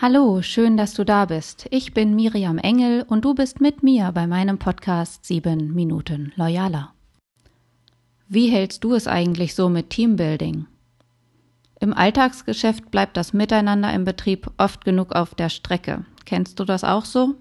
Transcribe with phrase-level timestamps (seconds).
[0.00, 1.66] Hallo, schön, dass du da bist.
[1.72, 6.94] Ich bin Miriam Engel und du bist mit mir bei meinem Podcast 7 Minuten Loyaler.
[8.28, 10.66] Wie hältst du es eigentlich so mit Teambuilding?
[11.80, 16.04] Im Alltagsgeschäft bleibt das Miteinander im Betrieb oft genug auf der Strecke.
[16.26, 17.34] Kennst du das auch so?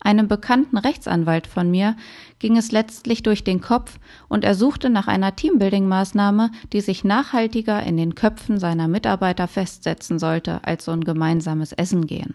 [0.00, 1.96] Einem bekannten Rechtsanwalt von mir
[2.38, 7.82] ging es letztlich durch den Kopf und er suchte nach einer Teambuilding-Maßnahme, die sich nachhaltiger
[7.82, 12.34] in den Köpfen seiner Mitarbeiter festsetzen sollte als so ein gemeinsames Essen gehen.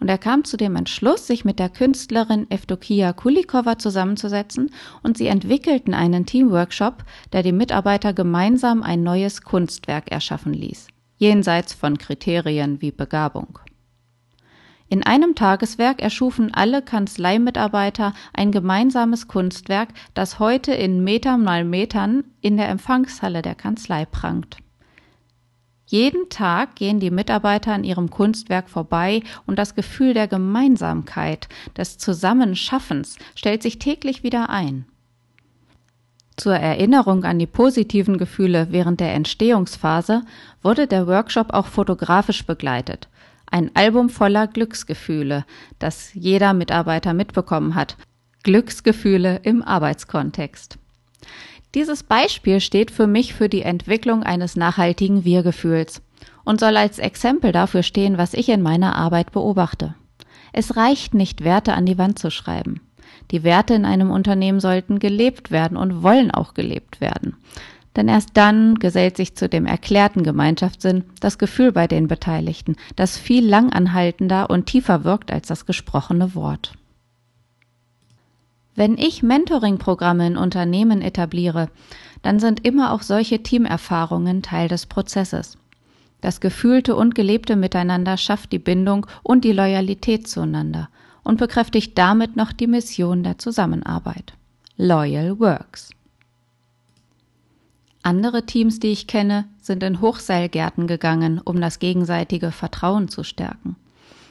[0.00, 4.70] Und er kam zu dem Entschluss, sich mit der Künstlerin Evdokia Kulikova zusammenzusetzen
[5.02, 11.74] und sie entwickelten einen Teamworkshop, der die Mitarbeiter gemeinsam ein neues Kunstwerk erschaffen ließ, jenseits
[11.74, 13.58] von Kriterien wie Begabung.
[14.90, 22.24] In einem Tageswerk erschufen alle Kanzleimitarbeiter ein gemeinsames Kunstwerk, das heute in Metern mal Metern
[22.40, 24.56] in der Empfangshalle der Kanzlei prangt.
[25.84, 31.96] Jeden Tag gehen die Mitarbeiter an ihrem Kunstwerk vorbei und das Gefühl der Gemeinsamkeit, des
[31.96, 34.84] Zusammenschaffens stellt sich täglich wieder ein.
[36.36, 40.22] Zur Erinnerung an die positiven Gefühle während der Entstehungsphase
[40.62, 43.08] wurde der Workshop auch fotografisch begleitet.
[43.50, 45.44] Ein Album voller Glücksgefühle,
[45.78, 47.96] das jeder Mitarbeiter mitbekommen hat.
[48.42, 50.78] Glücksgefühle im Arbeitskontext.
[51.74, 56.02] Dieses Beispiel steht für mich für die Entwicklung eines nachhaltigen Wir-Gefühls
[56.44, 59.94] und soll als Exempel dafür stehen, was ich in meiner Arbeit beobachte.
[60.52, 62.80] Es reicht nicht, Werte an die Wand zu schreiben.
[63.30, 67.36] Die Werte in einem Unternehmen sollten gelebt werden und wollen auch gelebt werden
[67.98, 73.18] denn erst dann gesellt sich zu dem erklärten Gemeinschaftssinn das Gefühl bei den Beteiligten, das
[73.18, 76.74] viel langanhaltender und tiefer wirkt als das gesprochene Wort.
[78.76, 81.70] Wenn ich Mentoring-Programme in Unternehmen etabliere,
[82.22, 85.58] dann sind immer auch solche Teamerfahrungen Teil des Prozesses.
[86.20, 90.88] Das gefühlte und gelebte Miteinander schafft die Bindung und die Loyalität zueinander
[91.24, 94.34] und bekräftigt damit noch die Mission der Zusammenarbeit.
[94.76, 95.90] Loyal Works.
[98.08, 103.76] Andere Teams, die ich kenne, sind in Hochseilgärten gegangen, um das gegenseitige Vertrauen zu stärken.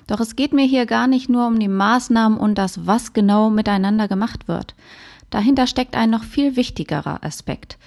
[0.07, 3.51] Doch es geht mir hier gar nicht nur um die Maßnahmen und das, was genau
[3.51, 4.73] miteinander gemacht wird.
[5.29, 7.77] Dahinter steckt ein noch viel wichtigerer Aspekt,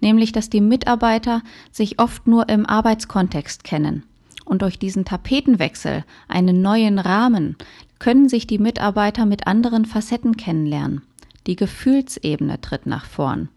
[0.00, 4.02] nämlich dass die Mitarbeiter sich oft nur im Arbeitskontext kennen.
[4.44, 7.54] Und durch diesen Tapetenwechsel, einen neuen Rahmen,
[8.00, 11.02] können sich die Mitarbeiter mit anderen Facetten kennenlernen.
[11.46, 13.48] Die Gefühlsebene tritt nach vorn.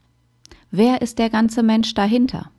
[0.72, 2.52] Wer ist der ganze Mensch dahinter?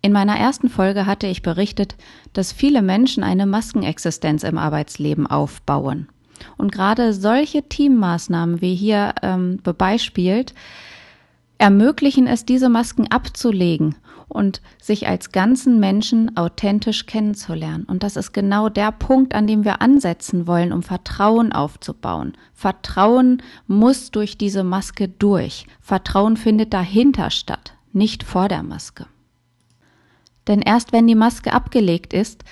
[0.00, 1.96] In meiner ersten Folge hatte ich berichtet,
[2.32, 6.08] dass viele Menschen eine Maskenexistenz im Arbeitsleben aufbauen.
[6.56, 10.54] Und gerade solche Teammaßnahmen wie hier ähm, bebeispielt,
[11.62, 13.94] ermöglichen es, diese Masken abzulegen
[14.26, 17.84] und sich als ganzen Menschen authentisch kennenzulernen.
[17.84, 22.32] Und das ist genau der Punkt, an dem wir ansetzen wollen, um Vertrauen aufzubauen.
[22.52, 25.66] Vertrauen muss durch diese Maske durch.
[25.80, 29.06] Vertrauen findet dahinter statt, nicht vor der Maske.
[30.48, 32.42] Denn erst wenn die Maske abgelegt ist,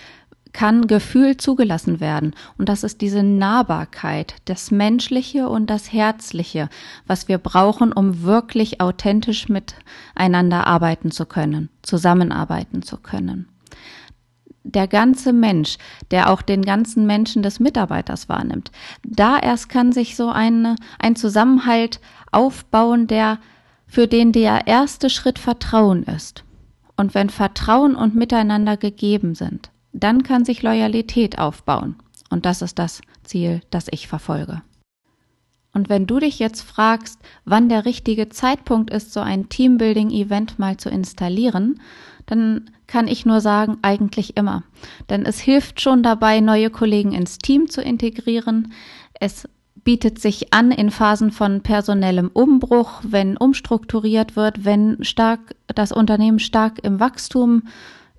[0.52, 2.34] kann Gefühl zugelassen werden.
[2.58, 6.68] Und das ist diese Nahbarkeit, das Menschliche und das Herzliche,
[7.06, 13.48] was wir brauchen, um wirklich authentisch miteinander arbeiten zu können, zusammenarbeiten zu können.
[14.62, 15.78] Der ganze Mensch,
[16.10, 18.70] der auch den ganzen Menschen des Mitarbeiters wahrnimmt,
[19.02, 22.00] da erst kann sich so ein, ein Zusammenhalt
[22.30, 23.38] aufbauen, der
[23.86, 26.44] für den der erste Schritt Vertrauen ist.
[26.96, 31.96] Und wenn Vertrauen und Miteinander gegeben sind, dann kann sich Loyalität aufbauen.
[32.30, 34.62] Und das ist das Ziel, das ich verfolge.
[35.72, 40.76] Und wenn du dich jetzt fragst, wann der richtige Zeitpunkt ist, so ein Teambuilding-Event mal
[40.76, 41.80] zu installieren,
[42.26, 44.64] dann kann ich nur sagen, eigentlich immer.
[45.08, 48.72] Denn es hilft schon dabei, neue Kollegen ins Team zu integrieren.
[49.20, 49.48] Es
[49.84, 56.40] bietet sich an in Phasen von personellem Umbruch, wenn umstrukturiert wird, wenn stark das Unternehmen
[56.40, 57.62] stark im Wachstum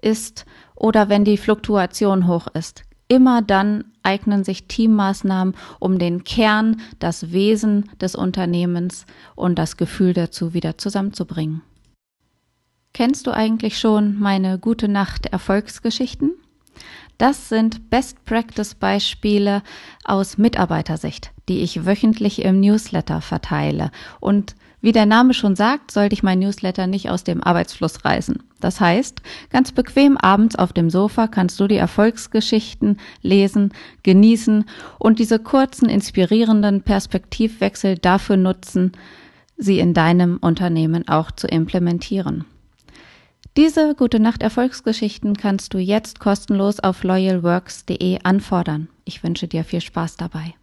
[0.02, 0.46] ist
[0.82, 2.84] oder wenn die Fluktuation hoch ist.
[3.08, 10.14] Immer dann eignen sich Teammaßnahmen, um den Kern, das Wesen des Unternehmens und das Gefühl
[10.14, 11.62] dazu wieder zusammenzubringen.
[12.94, 16.32] Kennst du eigentlich schon meine Gute Nacht Erfolgsgeschichten?
[17.22, 19.62] Das sind Best Practice Beispiele
[20.06, 26.14] aus Mitarbeitersicht, die ich wöchentlich im Newsletter verteile und wie der Name schon sagt, sollte
[26.14, 28.42] ich mein Newsletter nicht aus dem Arbeitsfluss reißen.
[28.60, 29.22] Das heißt,
[29.52, 33.72] ganz bequem abends auf dem Sofa kannst du die Erfolgsgeschichten lesen,
[34.02, 34.66] genießen
[34.98, 38.94] und diese kurzen, inspirierenden Perspektivwechsel dafür nutzen,
[39.58, 42.46] sie in deinem Unternehmen auch zu implementieren.
[43.58, 48.88] Diese Gute Nacht Erfolgsgeschichten kannst du jetzt kostenlos auf loyalworks.de anfordern.
[49.04, 50.54] Ich wünsche dir viel Spaß dabei.